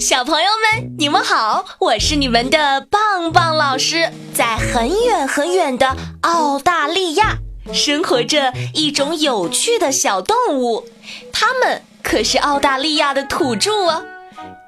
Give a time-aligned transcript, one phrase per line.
[0.00, 4.10] 小朋友们，你们好，我是你们的棒棒老师。
[4.32, 7.36] 在很远很远的澳大利亚，
[7.74, 10.86] 生活着一种有趣的小动物，
[11.30, 14.02] 它们可是澳大利亚的土著哦。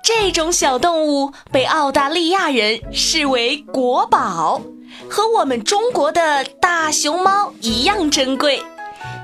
[0.03, 4.61] 这种小动物被澳大利亚人视为国宝，
[5.09, 8.62] 和我们中国的大熊猫一样珍贵。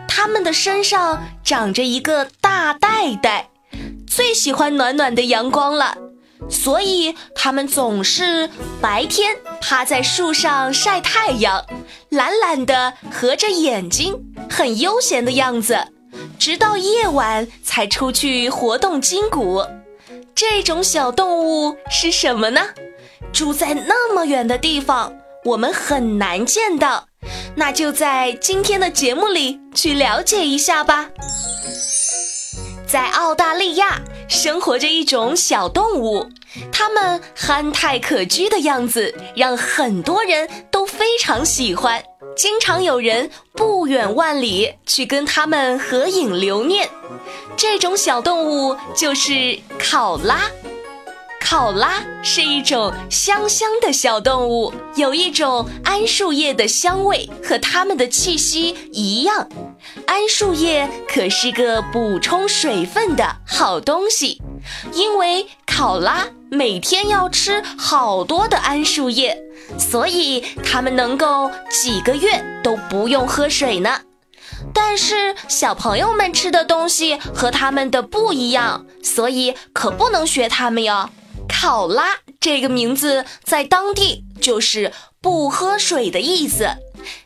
[0.09, 3.48] 它们的身上长着一个大袋袋。
[4.19, 5.97] 最喜欢暖暖的阳光了，
[6.51, 11.65] 所以它们总是白天趴在树上晒太阳，
[12.09, 14.21] 懒懒的合着眼睛，
[14.51, 15.79] 很悠闲的样子，
[16.37, 19.65] 直到夜晚才出去活动筋骨。
[20.35, 22.61] 这种小动物是什么呢？
[23.33, 27.07] 住在那么远的地方，我们很难见到。
[27.55, 31.09] 那就在今天的节目里去了解一下吧。
[33.29, 36.27] 澳大利亚生活着一种小动物，
[36.73, 42.03] 它们憨态可掬的样子让很多人都非常喜欢，
[42.35, 46.89] 经常有人不远万里去跟它们合影留念。
[47.55, 50.41] 这种小动物就是考拉。
[51.41, 59.49] 考拉是一种香香的小动物，有一种桉树叶的香味，和它们的气息一样。
[60.07, 64.43] 桉树叶可是个补充水分的好东西，
[64.93, 69.41] 因为考拉每天要吃好多的桉树叶，
[69.79, 74.01] 所以它们能够几个月都不用喝水呢。
[74.75, 81.09] 但是小朋友们吃的东西和它们的不一样，所以可不能学它们哟。
[81.49, 86.69] 考拉这个名字在当地就是不喝水的意思，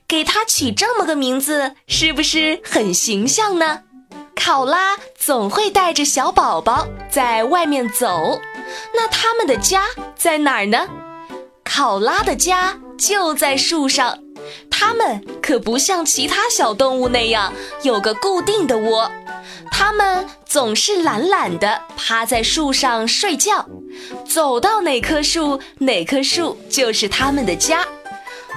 [0.08, 3.80] 给它起这么个名字是不是很形象呢？
[4.34, 8.40] 考拉总会带着小宝宝在外面走，
[8.94, 9.84] 那他们的家
[10.16, 10.88] 在哪儿呢？
[11.64, 14.18] 考拉的家就在树上，
[14.70, 17.52] 它们可不像其他小动物那样
[17.82, 19.10] 有个固定的窝。
[19.70, 23.66] 它们总是懒懒的趴在树上睡觉，
[24.28, 27.86] 走到哪棵树，哪棵树就是它们的家。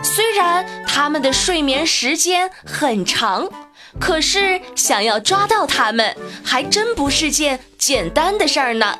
[0.04, 3.50] 虽然它们的睡眠时间很长，
[4.00, 8.98] 可是想要抓到它们，还真不是件简单的事儿呢。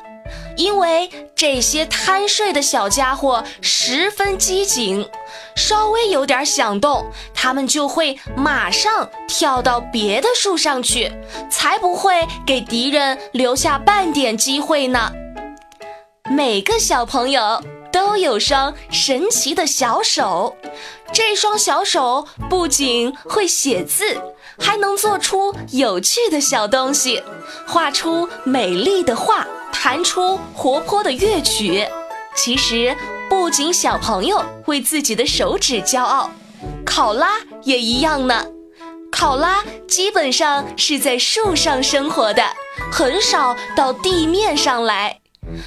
[0.56, 5.08] 因为这些贪睡的小家伙十分机警，
[5.54, 11.12] 稍微有点响动，它们就会马上跳到别的树上去，
[11.50, 15.12] 才不会给敌人留下半点机会呢。
[16.30, 17.62] 每个小朋友
[17.92, 20.56] 都有双神奇的小手，
[21.12, 24.20] 这双小手不仅会写字，
[24.58, 27.22] 还能做出有趣的小东西，
[27.66, 29.46] 画出美丽的画。
[29.78, 31.86] 弹出活泼的乐曲。
[32.34, 32.96] 其实，
[33.28, 36.30] 不仅小朋友为自己的手指骄傲，
[36.84, 38.46] 考拉也一样呢。
[39.12, 42.42] 考拉基本上是在树上生活的，
[42.90, 45.20] 很少到地面上来。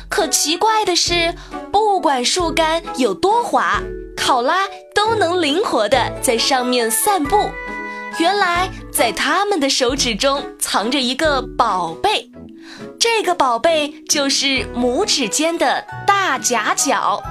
[0.10, 1.34] 可奇怪的是，
[1.72, 3.82] 不管树干有多滑，
[4.18, 7.50] 考拉都能灵活地在上面散步。
[8.18, 12.30] 原来，在他们的手指中藏着一个宝贝。
[13.00, 17.22] 这个宝贝就是拇指间的大夹角，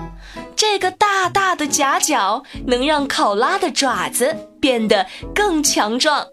[0.57, 6.27] 这个大大的夹角能让考拉的爪子变得更强壮，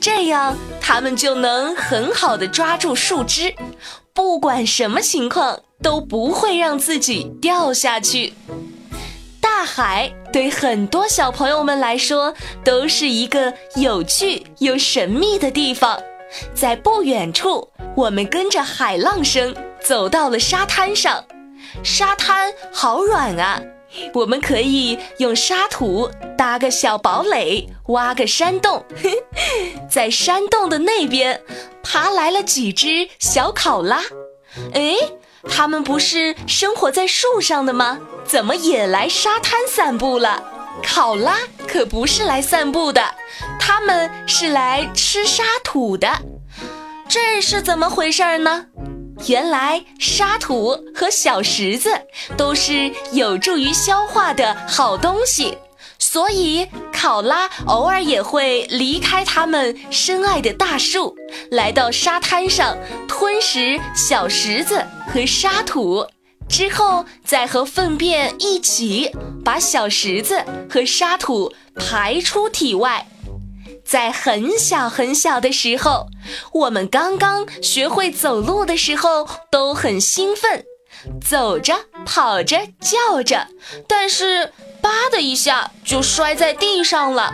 [0.00, 3.54] 这样它们就能很好的抓住树枝，
[4.12, 8.34] 不管什么情况都不会让自己掉下去。
[9.58, 15.98] 大海对很多小朋友们来说都是一个有趣又神秘的地方，
[16.52, 17.66] 在不远处。
[17.96, 21.24] 我们跟着海浪声走到了沙滩上，
[21.82, 23.58] 沙滩好软啊！
[24.12, 28.84] 我们可以用沙土搭个小堡垒，挖个山洞。
[29.90, 31.40] 在山洞的那边，
[31.82, 34.02] 爬来了几只小考拉。
[34.74, 34.94] 哎，
[35.48, 37.98] 它们不是生活在树上的吗？
[38.24, 40.42] 怎么也来沙滩散步了？
[40.82, 43.02] 考拉可不是来散步的，
[43.58, 46.08] 它们是来吃沙土的。
[47.08, 48.66] 这是怎么回事儿呢？
[49.26, 51.90] 原来沙土和小石子
[52.36, 55.56] 都是有助于消化的好东西，
[55.98, 61.16] 所以考拉偶尔也会离开他们深爱的大树，
[61.50, 62.76] 来到沙滩上
[63.18, 66.06] 吞食小石子和沙土，
[66.50, 69.10] 之后再和粪便一起
[69.42, 73.06] 把小石子和沙土排出体外。
[73.86, 76.08] 在很小很小的时候，
[76.52, 80.62] 我们刚刚学会走路的时候都很兴奋，
[81.26, 81.74] 走着、
[82.04, 83.48] 跑着、叫着，
[83.88, 84.52] 但是
[84.82, 87.32] 吧的一下就摔在地上了。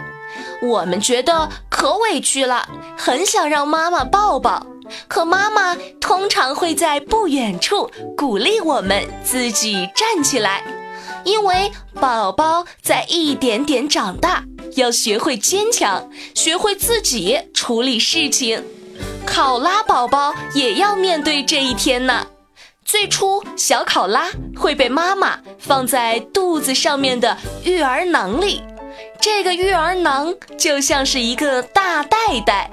[0.62, 4.64] 我们觉得可委屈了，很想让妈妈抱抱，
[5.09, 10.62] 可妈妈通常会在不远处鼓励我们自己站起来，
[11.25, 14.44] 因为宝宝在一点点长大，
[14.77, 18.65] 要学会坚强，学会自己处理事情。
[19.25, 22.27] 考拉宝宝也要面对这一天呢。
[22.85, 28.61] 最初，小考拉会被妈妈放在肚子上面的育儿囊里。
[29.23, 32.69] 这个育儿囊就像是一个大袋袋，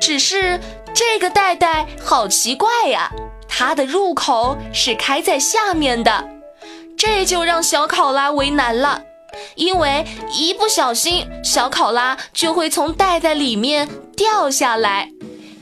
[0.00, 0.58] 只是
[0.92, 3.08] 这个袋袋好奇怪呀，
[3.48, 6.28] 它的入口是开在下面的，
[6.98, 9.00] 这就让小考拉为难了，
[9.54, 15.08] 因为一不小心，小考拉就会从袋袋里面掉下来。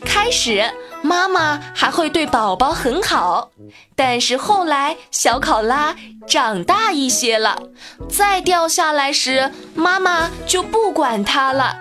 [0.06, 3.50] 开始，妈妈还会对宝宝很好，
[3.96, 7.62] 但是后来小考拉长大一些了，
[8.08, 11.76] 再掉下来时，妈妈就不管它了。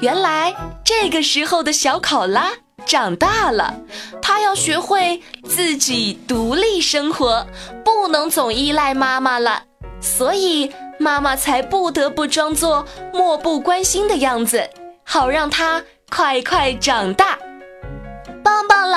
[0.00, 0.54] 原来
[0.84, 2.50] 这个时候的小考拉
[2.86, 3.74] 长大了，
[4.20, 7.46] 它要学会自己独立生活，
[7.84, 9.62] 不能总依赖妈妈了，
[10.00, 14.68] 所以妈妈才不得不装作漠不关心的样子，
[15.04, 17.38] 好让它快快长大。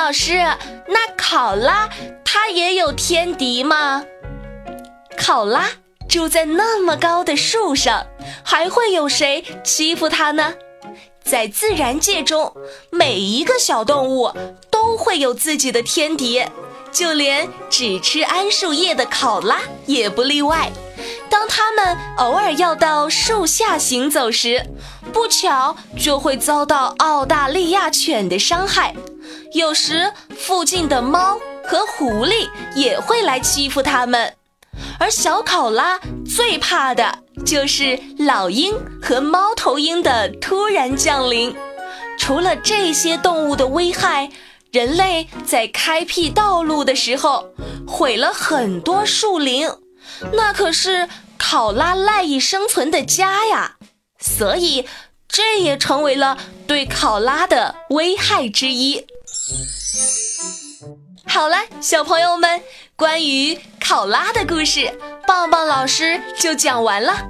[0.05, 0.33] 老师，
[0.87, 1.89] 那考拉
[2.23, 4.03] 它也有天敌吗？
[5.17, 5.67] 考拉
[6.07, 8.05] 住在那么高的树上，
[8.43, 10.53] 还会有谁欺负它呢？
[11.23, 12.53] 在自然界中，
[12.91, 14.31] 每一个小动物
[14.69, 16.45] 都会有自己的天敌，
[16.91, 20.71] 就连只吃桉树叶的考拉也不例外。
[21.29, 24.65] 当它们偶尔要到树下行走时，
[25.11, 28.95] 不巧就会遭到澳大利亚犬的伤害。
[29.53, 34.33] 有时附近的猫和狐狸也会来欺负它们，
[34.99, 41.55] 而小考拉最怕的就是老鹰和猫头鹰的突然降临。
[42.17, 44.29] 除了这些动物的危害，
[44.71, 47.49] 人类在开辟道路的时候
[47.87, 49.69] 毁了很多树林，
[50.33, 51.07] 那可是
[51.37, 53.77] 考拉赖以生存的家呀，
[54.19, 54.87] 所以
[55.27, 59.05] 这也成为了对考拉的危害之一。
[61.27, 62.61] 好了，小朋友们，
[62.95, 64.97] 关于考拉的故事，
[65.27, 67.27] 棒棒老师就讲完了。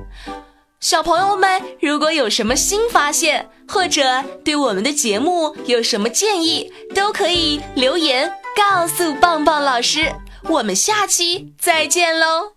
[0.80, 10.14] 小朋友们，如果有什么新发现，或者对我们的节目有什么建议，都可以留言告诉棒棒老师。
[10.48, 12.52] 我们下期再见喽！